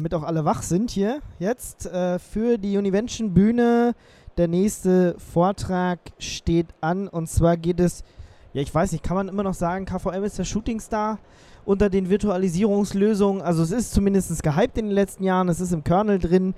[0.00, 3.96] damit auch alle wach sind hier jetzt äh, für die Univention Bühne.
[4.36, 8.04] Der nächste Vortrag steht an und zwar geht es,
[8.52, 11.18] ja ich weiß nicht, kann man immer noch sagen, KVM ist der Shootingstar
[11.64, 13.42] unter den Virtualisierungslösungen.
[13.42, 16.54] Also es ist zumindest gehypt in den letzten Jahren, es ist im Kernel drin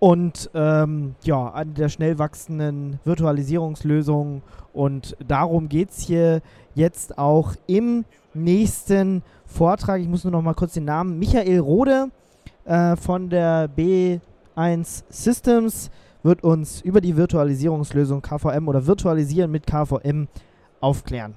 [0.00, 4.42] und ähm, ja, eine der schnell wachsenden Virtualisierungslösungen
[4.72, 6.42] und darum geht es hier
[6.74, 8.04] jetzt auch im
[8.34, 10.00] nächsten Vortrag.
[10.00, 11.20] Ich muss nur noch mal kurz den Namen.
[11.20, 12.10] Michael Rode
[12.64, 15.90] äh, von der B1 Systems
[16.22, 20.28] wird uns über die Virtualisierungslösung KVM oder Virtualisieren mit KVM
[20.80, 21.34] aufklären.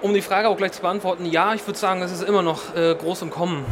[0.00, 2.74] Um die Frage auch gleich zu beantworten, ja, ich würde sagen, es ist immer noch
[2.74, 3.64] äh, groß im Kommen.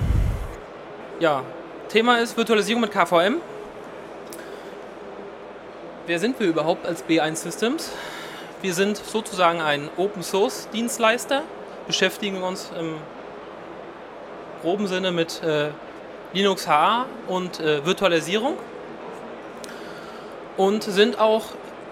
[1.19, 1.43] Ja,
[1.89, 3.37] Thema ist Virtualisierung mit KVM.
[6.07, 7.91] Wer sind wir überhaupt als B1 Systems?
[8.63, 11.43] Wir sind sozusagen ein Open Source Dienstleister,
[11.87, 12.95] beschäftigen uns im
[14.61, 15.71] groben Sinne mit äh,
[16.33, 18.57] Linux HA und äh, Virtualisierung
[20.57, 21.45] und sind auch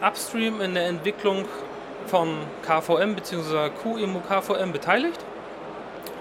[0.07, 1.47] upstream in der Entwicklung
[2.07, 3.71] von KVM bzw.
[3.83, 5.19] QEMU KVM beteiligt.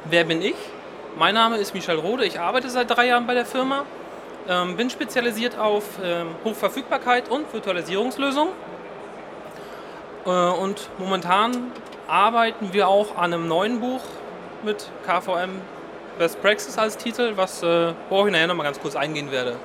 [0.06, 0.56] Wer bin ich?
[1.18, 3.84] Mein Name ist Michel Rode, ich arbeite seit drei Jahren bei der Firma,
[4.48, 8.54] ähm, bin spezialisiert auf ähm, Hochverfügbarkeit und Virtualisierungslösungen
[10.26, 11.72] äh, und momentan
[12.08, 14.02] arbeiten wir auch an einem neuen Buch
[14.64, 15.60] mit KVM
[16.18, 19.58] Best Praxis als Titel, was äh, worauf ich nachher nochmal ganz kurz eingehen werde.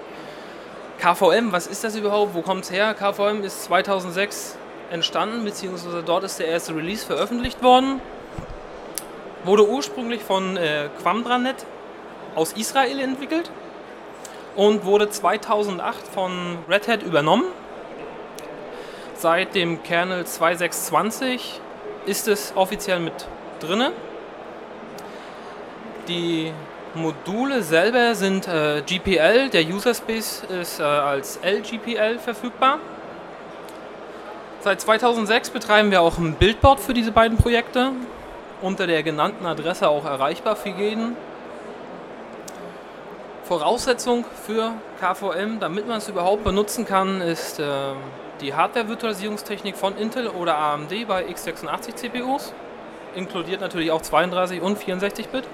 [1.01, 2.35] KVM, was ist das überhaupt?
[2.35, 2.95] Wo kommt es her?
[2.95, 4.57] KVM ist 2006
[4.91, 8.01] entstanden, beziehungsweise dort ist der erste Release veröffentlicht worden.
[9.45, 11.67] Wurde ursprünglich von äh, Quamdranet
[12.35, 13.51] aus Israel entwickelt
[14.55, 17.45] und wurde 2008 von Red Hat übernommen.
[19.15, 21.41] Seit dem Kernel 2.6.20
[22.07, 23.27] ist es offiziell mit
[23.61, 23.93] drinne.
[26.09, 26.53] Die
[26.95, 32.79] Module selber sind äh, GPL, der User Space ist äh, als LGPL verfügbar.
[34.61, 37.93] Seit 2006 betreiben wir auch ein Bildboard für diese beiden Projekte,
[38.61, 41.17] unter der genannten Adresse auch erreichbar für jeden.
[43.45, 47.65] Voraussetzung für KVM, damit man es überhaupt benutzen kann, ist äh,
[48.41, 52.53] die Hardware-Virtualisierungstechnik von Intel oder AMD bei x86 CPUs,
[53.15, 55.45] inkludiert natürlich auch 32 und 64-Bit.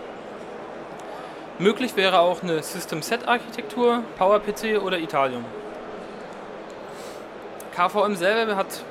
[1.60, 5.44] Möglich wäre auch eine System-Set-Architektur, PowerPC oder Italium.
[7.74, 8.84] KVM selber hat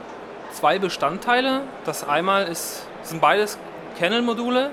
[0.52, 1.62] zwei Bestandteile.
[1.86, 3.58] Das einmal ist, sind beides
[3.98, 4.72] Kernel-Module.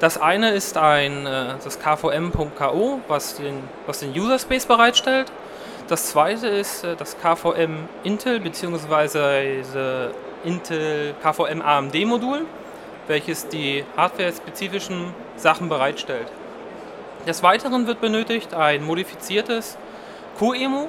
[0.00, 5.30] Das eine ist ein, äh, das KVM.ko, was den, was den User Space bereitstellt.
[5.86, 9.62] Das zweite ist äh, das KVM Intel bzw.
[10.44, 12.46] Intel KVM AMD Modul,
[13.06, 16.28] welches die hardware-spezifischen Sachen bereitstellt.
[17.26, 19.78] Des Weiteren wird benötigt ein modifiziertes
[20.38, 20.88] QEMU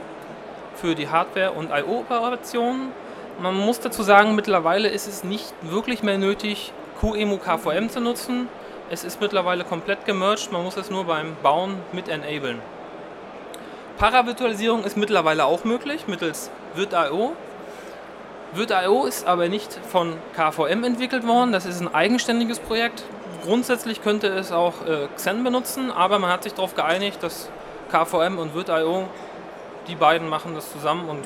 [0.76, 2.90] für die Hardware- und I.O.-Operationen.
[3.40, 8.50] Man muss dazu sagen, mittlerweile ist es nicht wirklich mehr nötig, QEMU KVM zu nutzen.
[8.90, 12.60] Es ist mittlerweile komplett gemerged, man muss es nur beim Bauen mit enablen.
[13.98, 17.34] Paravirtualisierung ist mittlerweile auch möglich mittels VirtIO.
[18.56, 23.04] VirtIO ist aber nicht von KVM entwickelt worden, das ist ein eigenständiges Projekt
[23.46, 27.50] grundsätzlich könnte es auch äh, Xen benutzen, aber man hat sich darauf geeinigt, dass
[27.92, 29.08] KVM und VirtIO,
[29.88, 31.26] die beiden machen das zusammen und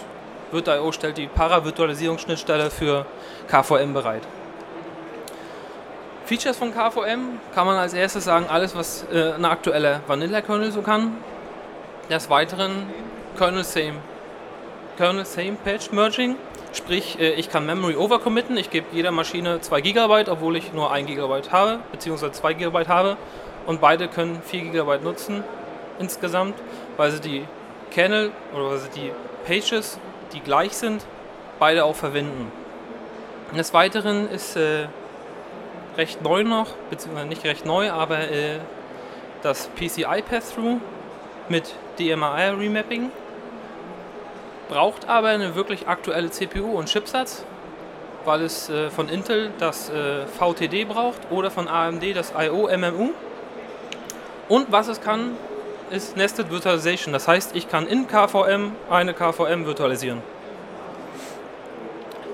[0.52, 3.06] VirtIO stellt die Para-Virtualisierungsschnittstelle für
[3.48, 4.24] KVM bereit.
[6.26, 10.82] Features von KVM kann man als erstes sagen, alles was äh, ein aktueller Vanilla-Kernel so
[10.82, 11.18] kann.
[12.10, 12.88] Des Weiteren
[13.38, 13.96] Kernel Same,
[14.98, 16.36] Kernel Same Patch Merging
[16.72, 20.92] Sprich, äh, ich kann Memory overcommitten, ich gebe jeder Maschine 2 GB, obwohl ich nur
[20.92, 23.18] 1 GB habe, beziehungsweise 2 GB habe.
[23.66, 25.44] Und beide können 4 GB nutzen
[26.00, 26.56] insgesamt,
[26.98, 27.46] weil sie die
[27.92, 29.12] Kernel oder weil sie die
[29.46, 30.00] Pages,
[30.34, 31.06] die gleich sind,
[31.58, 32.52] beide auch verwenden.
[33.56, 34.88] Des Weiteren ist äh,
[35.98, 38.60] recht neu noch, beziehungsweise nicht recht neu, aber äh,
[39.42, 40.80] das PCI Pass-Through
[41.50, 43.12] mit DMI Remapping
[44.70, 47.44] braucht aber eine wirklich aktuelle CPU und Chipsatz,
[48.24, 53.10] weil es äh, von Intel das äh, VTD braucht oder von AMD das IO MMU.
[54.48, 55.36] Und was es kann,
[55.90, 57.14] ist Nested Virtualization.
[57.14, 60.22] Das heißt, ich kann in KVM eine KVM virtualisieren.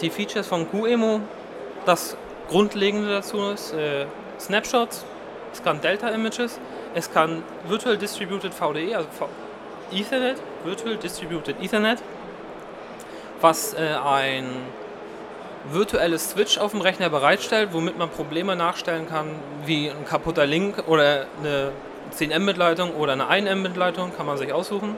[0.02, 1.22] Die Features von QEMU,
[1.86, 2.18] das
[2.50, 4.06] Grundlegende dazu ist äh,
[4.40, 5.06] Snapshots,
[5.54, 6.60] es kann Delta Images,
[6.94, 9.08] es kann Virtual Distributed VDE, also
[9.92, 12.00] Ethernet, Virtual Distributed Ethernet,
[13.45, 14.44] was äh, ein
[15.71, 19.27] virtuelles Switch auf dem Rechner bereitstellt, womit man Probleme nachstellen kann,
[19.65, 21.71] wie ein kaputter Link oder eine
[22.09, 24.95] 10 Mbit-Leitung oder eine 1 Mbit-Leitung, kann man sich aussuchen.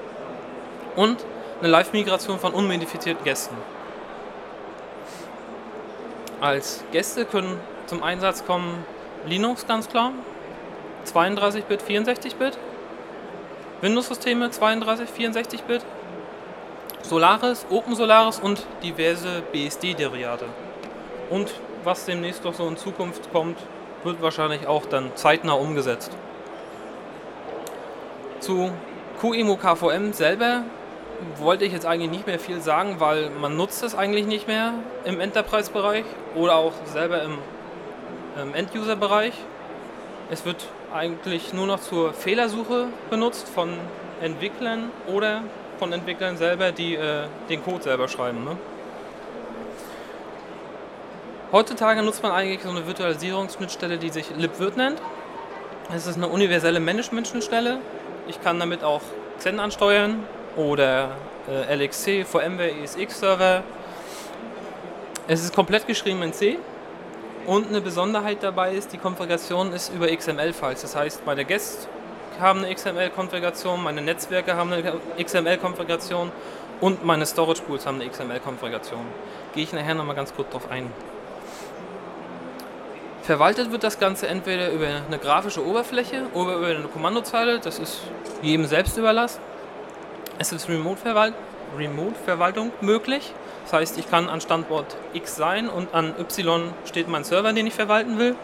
[0.96, 1.26] Und
[1.60, 3.56] eine Live-Migration von unmodifizierten Gästen.
[6.40, 8.86] Als Gäste können zum Einsatz kommen
[9.26, 10.14] Linux ganz klar,
[11.06, 12.58] 32-Bit, 64-Bit,
[13.82, 15.82] Windows-Systeme 32, 64-Bit,
[17.08, 20.46] Solaris, Open Solaris und diverse BSD-Derivate.
[21.30, 21.52] Und
[21.84, 23.58] was demnächst noch so in Zukunft kommt,
[24.04, 26.12] wird wahrscheinlich auch dann zeitnah umgesetzt.
[28.40, 28.72] Zu
[29.22, 30.64] QEMU KVM selber
[31.38, 34.74] wollte ich jetzt eigentlich nicht mehr viel sagen, weil man nutzt es eigentlich nicht mehr
[35.06, 36.06] im Enterprise-Bereich
[36.36, 37.38] oder auch selber im,
[38.42, 39.34] im End-User-Bereich.
[40.30, 43.70] Es wird eigentlich nur noch zur Fehlersuche benutzt von
[44.22, 45.42] Entwicklern oder
[45.78, 48.44] von Entwicklern selber, die äh, den Code selber schreiben.
[48.44, 48.58] Ne?
[51.52, 55.02] Heutzutage nutzt man eigentlich so eine Virtualisierungsschnittstelle, die sich libvirt nennt.
[55.94, 57.80] Es ist eine universelle Management-Schnittstelle.
[58.28, 59.02] Ich kann damit auch
[59.38, 60.24] Xen ansteuern
[60.58, 61.12] oder
[61.50, 63.64] äh, LXC, VMware ESX Server.
[65.30, 66.58] Es ist komplett geschrieben in C
[67.46, 70.82] und eine Besonderheit dabei ist, die Konfiguration ist über XML-Files.
[70.82, 71.88] Das heißt, meine Guests
[72.40, 76.32] haben eine XML-Konfiguration, meine Netzwerke haben eine XML-Konfiguration
[76.82, 79.06] und meine Storage Pools haben eine XML-Konfiguration.
[79.54, 80.92] Gehe ich nachher nochmal ganz kurz drauf ein.
[83.24, 87.60] Verwaltet wird das Ganze entweder über eine grafische Oberfläche oder über eine Kommandozeile.
[87.60, 88.02] Das ist
[88.42, 89.42] jedem selbst überlassen.
[90.40, 93.34] Es ist Remote-Verwaltung möglich.
[93.64, 97.68] Das heißt, ich kann an Standort X sein und an Y steht mein Server, den
[97.68, 98.38] ich verwalten will.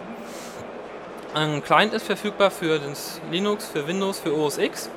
[1.36, 2.80] Ein Client ist verfügbar für
[3.32, 4.92] Linux, für Windows, für OS X.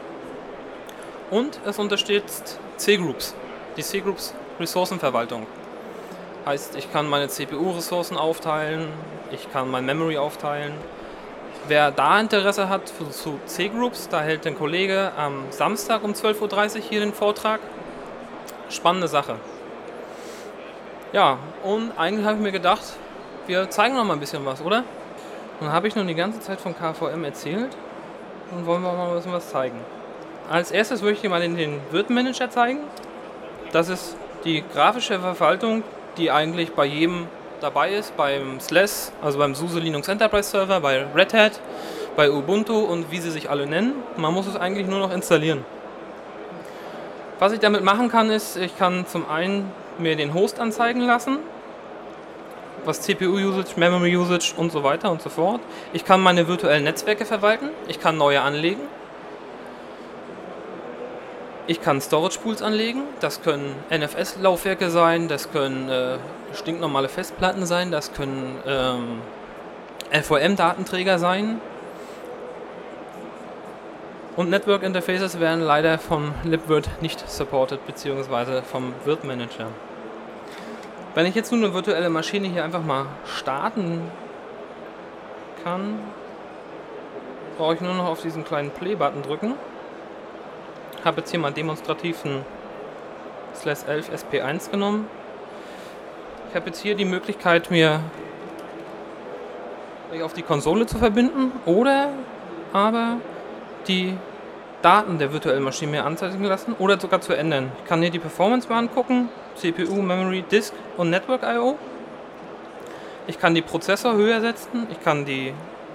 [1.31, 3.35] Und es unterstützt C-Groups,
[3.79, 5.47] die C-Groups Ressourcenverwaltung.
[6.45, 8.89] Heißt, ich kann meine CPU-Ressourcen aufteilen,
[9.33, 10.75] ich kann mein Memory aufteilen.
[11.69, 16.83] Wer da Interesse hat zu C-Groups, da hält ein Kollege am Samstag um 12.30 Uhr
[16.83, 17.61] hier den Vortrag.
[18.69, 19.37] Spannende Sache.
[21.15, 22.85] Ja, und eigentlich habe ich mir gedacht,
[23.47, 24.85] wir zeigen noch mal ein bisschen was, oder?
[25.61, 27.77] Dann habe ich nun die ganze Zeit von KVM erzählt
[28.53, 29.79] und wollen wir mal ein bisschen was zeigen.
[30.51, 32.81] Als erstes würde ich dir mal den, Wirt-Manager zeigen.
[33.73, 35.83] Das ist die grafische Verwaltung
[36.17, 37.27] die eigentlich bei jedem
[37.61, 41.61] dabei ist, beim SLES, also beim SUSE Linux Enterprise Server, bei Red Hat,
[42.17, 43.95] bei Ubuntu und wie sie sich alle nennen.
[44.17, 45.65] Man muss es eigentlich nur noch installieren.
[47.39, 51.39] Was ich damit machen kann, ist, ich kann zum einen mir den Host anzeigen lassen,
[52.87, 55.61] was CPU-Usage, Memory-Usage und so weiter und so fort.
[55.93, 58.83] Ich kann meine virtuellen Netzwerke verwalten, ich kann neue anlegen,
[61.69, 63.03] ich kann Storage Pools anlegen.
[63.21, 66.19] Das können NFS-Laufwerke sein, das können äh,
[66.55, 69.21] stinknormale Festplatten sein, das können ähm,
[70.13, 71.61] LVM-Datenträger sein.
[74.37, 79.69] Und Network Interfaces werden leider vom libvirt nicht supported, beziehungsweise vom Virt Manager.
[81.17, 84.03] Wenn ich jetzt nur eine virtuelle Maschine hier einfach mal starten
[85.65, 85.99] kann,
[87.59, 89.55] brauche ich nur noch auf diesen kleinen Play-Button drücken
[91.07, 92.45] habe jetzt hier mal demonstrativ einen
[93.55, 95.07] Slash 11 SP1 genommen.
[96.51, 98.01] Ich habe jetzt hier die Möglichkeit, mir
[100.23, 102.09] auf die Konsole zu verbinden oder
[102.73, 103.19] aber
[103.87, 104.17] die
[104.87, 107.73] Daten der virtuellen Maschine anzeigen lassen oder sogar zu ändern.
[107.83, 111.77] Ich kann hier die Performance mal angucken, CPU, Memory, Disk und Network I.O.
[113.27, 115.53] Ich kann die Prozessor höher setzen, ich kann die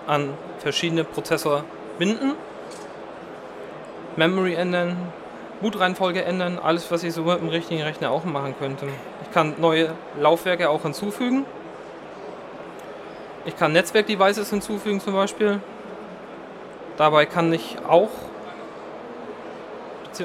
[0.07, 1.63] an verschiedene Prozessor
[1.99, 2.33] binden
[4.17, 4.97] Memory ändern,
[5.61, 8.87] Bootreihenfolge ändern, alles was ich so mit dem richtigen Rechner auch machen könnte.
[9.21, 11.45] Ich kann neue Laufwerke auch hinzufügen.
[13.45, 15.61] Ich kann Netzwerk-Devices hinzufügen zum Beispiel.
[16.97, 18.09] Dabei kann ich auch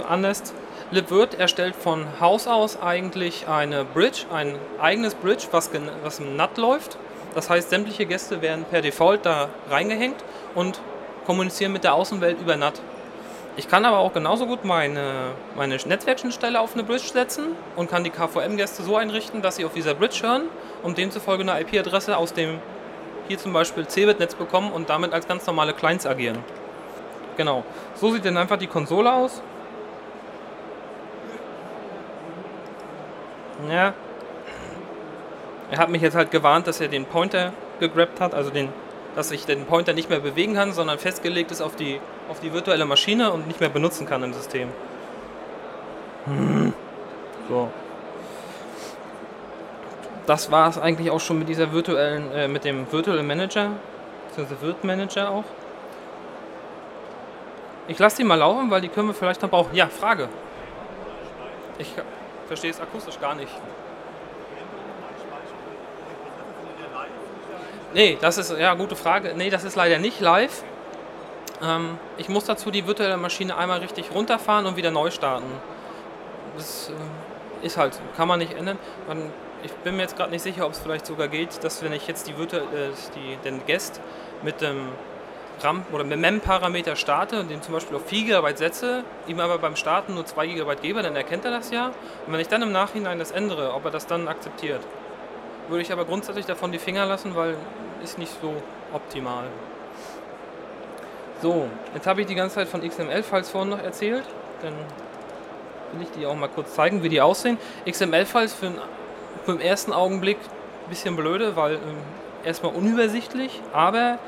[0.05, 0.53] anders.
[0.91, 5.71] LibVirt erstellt von Haus aus eigentlich eine Bridge, ein eigenes Bridge, was,
[6.03, 6.97] was im NAT läuft.
[7.35, 10.17] Das heißt, sämtliche Gäste werden per Default da reingehängt
[10.55, 10.81] und
[11.27, 12.81] kommunizieren mit der Außenwelt über NAT.
[13.59, 18.05] Ich kann aber auch genauso gut meine, meine Netzwerkschnittstelle auf eine Bridge setzen und kann
[18.05, 20.43] die KVM-Gäste so einrichten, dass sie auf dieser Bridge hören
[20.83, 22.59] und demzufolge eine IP-Adresse aus dem
[23.29, 26.39] hier zum Beispiel Cebit-Netz bekommen und damit als ganz normale Clients agieren.
[27.37, 27.65] Genau.
[27.95, 29.43] So sieht dann einfach die Konsole aus.
[33.69, 33.95] Ja.
[35.71, 38.69] Er hat mich jetzt halt gewarnt, dass er den Pointer gegrabt hat, also den
[39.17, 41.99] dass ich den Pointer nicht mehr bewegen kann, sondern festgelegt ist auf die,
[42.29, 44.69] auf die virtuelle Maschine und nicht mehr benutzen kann im System.
[46.27, 46.73] Hm.
[47.49, 47.71] So.
[50.27, 53.71] Das war es eigentlich auch schon mit dieser virtuellen, äh, mit dem Virtual Manager,
[54.27, 55.45] beziehungsweise Virt Manager auch.
[57.87, 59.73] Ich lasse die mal laufen, weil die können wir vielleicht noch brauchen.
[59.77, 60.29] Ja, Frage.
[61.79, 61.95] Ich
[62.47, 63.53] verstehe es akustisch gar nicht.
[67.95, 69.33] Nee, das ist, ja, gute Frage.
[69.35, 70.65] Nee, das ist leider nicht live.
[71.63, 75.51] Ähm, ich muss dazu die virtuelle Maschine einmal richtig runterfahren und wieder neu starten.
[76.57, 78.79] Das äh, ist halt, kann man nicht ändern.
[79.09, 81.93] Man, ich bin mir jetzt gerade nicht sicher, ob es vielleicht sogar geht, dass wenn
[81.93, 82.91] ich jetzt die, Virtu äh,
[83.45, 84.01] den Guest
[84.43, 84.89] mit dem
[85.61, 89.77] RAM oder MEM-Parameter starte und den zum Beispiel auf 4 GB setze, ihm aber beim
[89.77, 91.87] Starten nur 2 GB gebe, dann erkennt er das ja.
[92.27, 94.81] Und wenn ich dann im Nachhinein das ändere, ob er das dann akzeptiert.
[95.69, 97.57] Würde ich aber grundsätzlich davon die Finger lassen, weil
[98.03, 98.55] ist nicht so
[98.93, 99.45] optimal.
[101.43, 104.25] So, jetzt habe ich die ganze Zeit von XML-Files vorhin noch erzählt.
[104.63, 104.73] Dann
[105.93, 107.59] will ich die auch mal kurz zeigen, wie die aussehen.
[107.87, 108.73] XML-Files für,
[109.45, 111.81] für den ersten Augenblick ein bisschen blöde, weil ähm,
[112.45, 114.19] erstmal unübersichtlich, aber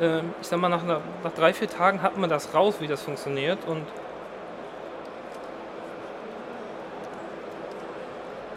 [0.00, 3.02] ich sag mal, nach, einer, nach drei, vier Tagen hat man das raus, wie das
[3.02, 3.86] funktioniert und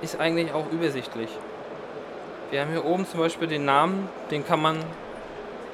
[0.02, 1.30] ist eigentlich auch übersichtlich.
[2.50, 4.78] Wir haben hier oben zum Beispiel den Namen, den kann man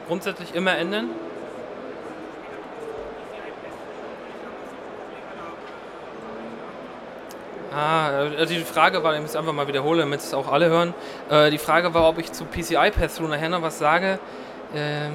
[0.07, 1.09] grundsätzlich immer ändern.
[7.71, 10.95] Ah, also die Frage war, ich muss einfach mal wiederholen, damit es auch alle hören.
[11.29, 14.17] Äh, die Frage war, ob ich zu PCI Pass-Through nachher noch was sage.
[14.73, 15.13] Ähm,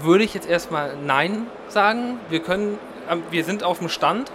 [0.00, 2.20] würde ich jetzt erstmal Nein sagen.
[2.28, 2.78] Wir können,
[3.10, 4.30] ähm, wir sind auf dem Stand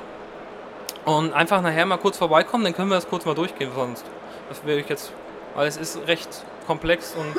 [1.05, 4.05] und einfach nachher mal kurz vorbeikommen, dann können wir das kurz mal durchgehen sonst.
[4.49, 5.11] Das würde ich jetzt
[5.55, 6.29] weil es ist recht
[6.67, 7.35] komplex und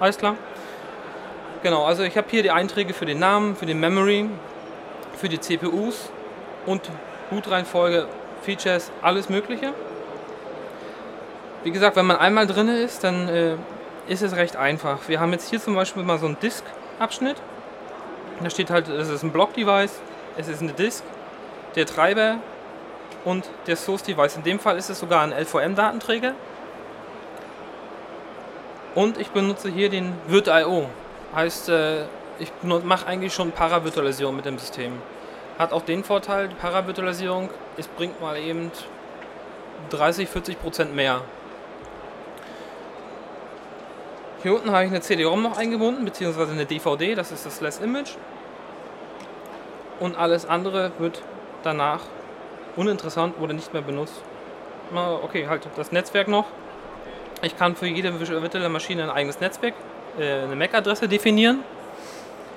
[0.00, 0.36] alles klar.
[1.62, 4.28] Genau, also ich habe hier die Einträge für den Namen, für den Memory,
[5.16, 6.10] für die CPUs
[6.66, 6.82] und
[7.30, 8.08] Bootreihenfolge,
[8.42, 9.72] Features, alles Mögliche.
[11.62, 13.54] Wie gesagt, wenn man einmal drin ist, dann äh,
[14.08, 14.98] ist es recht einfach.
[15.08, 17.36] Wir haben jetzt hier zum Beispiel mal so einen Disk-Abschnitt.
[18.42, 20.00] Da steht halt, es ist ein Block-Device,
[20.36, 21.04] es ist eine Disk,
[21.76, 22.38] der Treiber
[23.24, 24.36] und der Source-Device.
[24.36, 26.34] In dem Fall ist es sogar ein LVM-Datenträger.
[28.94, 30.88] Und ich benutze hier den Virt.io.
[31.34, 32.04] Heißt, äh,
[32.38, 34.92] ich mache eigentlich schon Paravirtualisierung mit dem System.
[35.58, 38.70] Hat auch den Vorteil, die Paravirtualisierung, es bringt mal eben
[39.90, 41.22] 30, 40 Prozent mehr.
[44.42, 47.78] Hier unten habe ich eine CD-ROM noch eingebunden, beziehungsweise eine DVD, das ist das Less
[47.78, 48.16] Image.
[50.00, 51.22] Und alles andere wird
[51.62, 52.00] danach
[52.74, 54.20] uninteressant oder nicht mehr benutzt.
[54.92, 56.46] Okay, halt das Netzwerk noch.
[57.42, 59.74] Ich kann für jede virtuelle Maschine ein eigenes Netzwerk,
[60.18, 61.60] äh, eine MAC-Adresse definieren.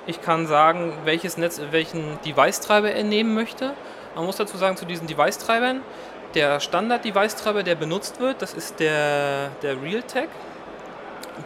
[0.08, 3.74] Ich kann sagen, welches Netz, welchen Device-Treiber er nehmen möchte.
[4.16, 5.82] Man muss dazu sagen, zu diesen Device-Treibern,
[6.34, 10.28] der Standard-Device-Treiber, der benutzt wird, das ist der, der Realtek.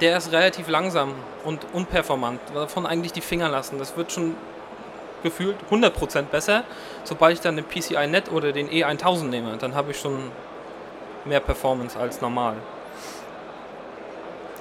[0.01, 2.41] Der ist relativ langsam und unperformant.
[2.55, 3.79] Davon eigentlich die Finger lassen.
[3.79, 4.37] Das wird schon
[5.23, 6.65] gefühlt 100% besser,
[7.05, 9.57] sobald ich dann den PCI-Net oder den E1000 nehme.
[9.57, 10.31] Dann habe ich schon
[11.25, 12.57] mehr Performance als normal.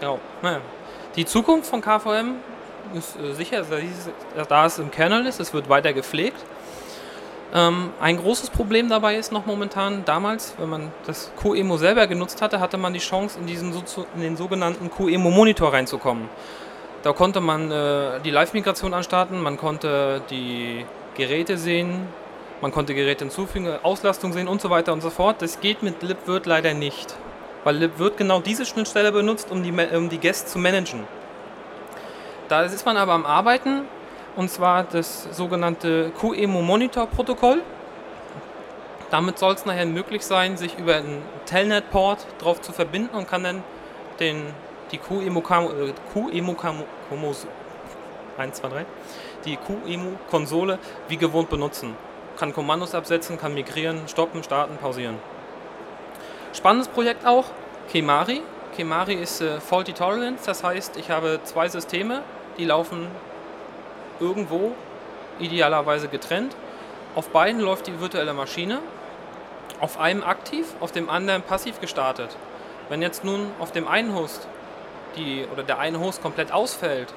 [0.02, 0.62] Ja, naja.
[1.16, 2.36] Die Zukunft von KVM
[2.94, 3.64] ist äh, sicher,
[4.48, 6.44] da es im Kernel ist, es wird weiter gepflegt.
[7.54, 12.42] Ähm, ein großes Problem dabei ist noch momentan, damals, wenn man das QEMO selber genutzt
[12.42, 13.74] hatte, hatte man die Chance, in, diesen,
[14.16, 16.30] in den sogenannten QEMO-Monitor reinzukommen.
[17.02, 22.08] Da konnte man äh, die Live-Migration anstarten, man konnte die Geräte sehen,
[22.62, 25.42] man konnte Geräte hinzufügen, Auslastung sehen und so weiter und so fort.
[25.42, 27.16] Das geht mit LibWirt leider nicht
[27.64, 31.04] weil wird genau diese Schnittstelle benutzt, um die, um die Guests zu managen.
[32.48, 33.82] Da ist man aber am Arbeiten,
[34.36, 37.62] und zwar das sogenannte QEMO Monitor Protokoll.
[39.10, 43.44] Damit soll es nachher möglich sein, sich über einen Telnet-Port drauf zu verbinden und kann
[43.44, 43.64] dann
[44.20, 44.44] den,
[44.92, 46.56] die QEMO, äh, QEMO
[48.38, 48.86] 1, 2, 3,
[49.46, 51.96] die QEMO-Konsole wie gewohnt benutzen.
[52.38, 55.18] Kann Kommandos absetzen, kann migrieren, stoppen, starten, pausieren.
[56.54, 57.46] Spannendes Projekt auch,
[57.92, 58.42] Kemari.
[58.76, 62.22] Kemari ist äh, Faulty Tolerance, das heißt, ich habe zwei Systeme,
[62.58, 63.08] die laufen
[64.20, 64.74] irgendwo,
[65.40, 66.56] idealerweise getrennt.
[67.16, 68.80] Auf beiden läuft die virtuelle Maschine,
[69.80, 72.36] auf einem aktiv, auf dem anderen passiv gestartet.
[72.90, 74.48] Wenn jetzt nun auf dem einen Host
[75.16, 77.14] die, oder der eine Host komplett ausfällt,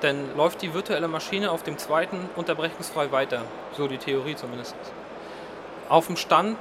[0.00, 3.42] dann läuft die virtuelle Maschine auf dem zweiten unterbrechungsfrei weiter.
[3.76, 4.74] So die Theorie zumindest.
[5.88, 6.56] Auf dem Stand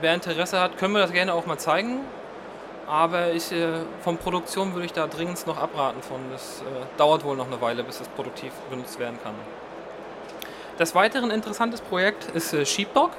[0.00, 2.00] wer Interesse hat, können wir das gerne auch mal zeigen.
[2.86, 6.18] Aber ich, äh, von Produktion würde ich da dringend noch abraten von.
[6.30, 9.34] Das äh, dauert wohl noch eine Weile, bis es produktiv benutzt werden kann.
[10.76, 13.10] Das weitere interessantes Projekt ist äh, Sheepdog.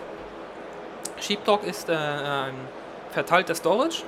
[1.20, 2.54] Sheepdog ist ein
[3.12, 4.04] verteilter Storage.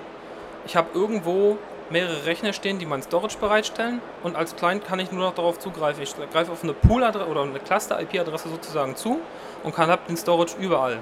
[0.65, 1.57] Ich habe irgendwo
[1.89, 5.59] mehrere Rechner stehen, die mein Storage bereitstellen und als Client kann ich nur noch darauf
[5.59, 6.03] zugreifen.
[6.03, 9.21] Ich greife auf eine Pool-Adresse oder eine Cluster-IP-Adresse sozusagen zu
[9.63, 10.99] und kann habe den Storage überall.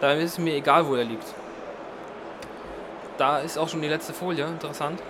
[0.00, 1.26] Da ist es mir egal, wo er liegt.
[3.18, 5.02] Da ist auch schon die letzte Folie, interessant.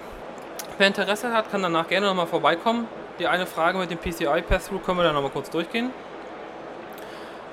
[0.79, 2.89] Wer Interesse hat, kann danach gerne nochmal vorbeikommen.
[3.19, 5.91] Die eine Frage mit dem PCI Pass-Through können wir dann nochmal kurz durchgehen.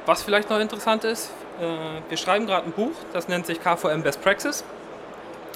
[0.05, 4.01] Was vielleicht noch interessant ist, äh, wir schreiben gerade ein Buch, das nennt sich KVM
[4.01, 4.63] Best Praxis.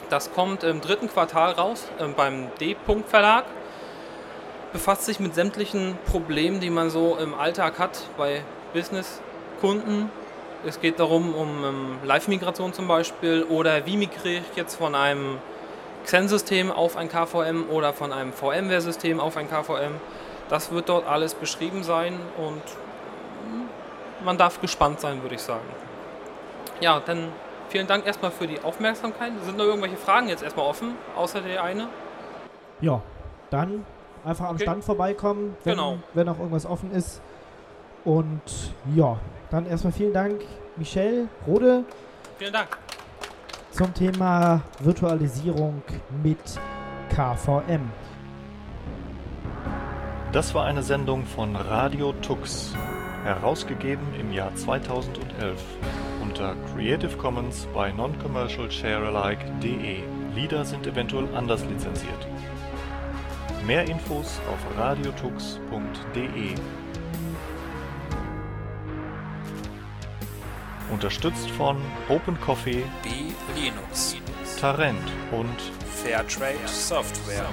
[0.09, 3.45] Das kommt im dritten Quartal raus äh, beim D-Punkt Verlag.
[4.73, 10.11] Befasst sich mit sämtlichen Problemen, die man so im Alltag hat bei Business-Kunden.
[10.65, 15.37] Es geht darum, um um Live-Migration zum Beispiel oder wie migriere ich jetzt von einem
[16.05, 19.93] Xen-System auf ein KVM oder von einem VMware-System auf ein KVM.
[20.49, 22.61] Das wird dort alles beschrieben sein und
[24.25, 25.65] man darf gespannt sein, würde ich sagen.
[26.81, 27.29] Ja, dann
[27.69, 29.31] vielen Dank erstmal für die Aufmerksamkeit.
[29.45, 31.87] Sind noch irgendwelche Fragen jetzt erstmal offen, außer der eine?
[32.81, 33.01] Ja,
[33.49, 33.85] dann
[34.25, 34.63] einfach am Okay.
[34.63, 35.97] Stand vorbeikommen, wenn, Genau.
[36.13, 37.21] wenn noch irgendwas offen ist.
[38.05, 39.19] Und ja,
[39.51, 40.41] dann erstmal vielen Dank,
[40.77, 41.83] Michelle Rode,
[42.37, 42.77] Vielen Dank.
[43.71, 45.81] zum Thema Virtualisierung
[46.23, 46.39] mit
[47.09, 47.89] KVM.
[50.31, 52.75] Das war eine Sendung von Radio Tux,
[53.23, 55.59] herausgegeben im Jahr 2011
[56.21, 60.03] unter Creative Commons bei Non-Commercial Sharealike.de.
[60.35, 62.27] Lieder sind eventuell anders lizenziert.
[63.65, 66.53] Mehr Infos auf radiotux.de.
[70.91, 71.77] Unterstützt von
[72.09, 73.09] Open Coffee, B
[73.59, 74.15] Linux.
[74.59, 74.97] Tarent
[75.31, 75.55] und
[76.03, 77.47] Fairtrade Software.